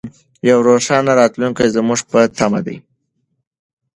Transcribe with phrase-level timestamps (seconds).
[0.49, 2.77] یو روښانه راتلونکی زموږ په تمه دی.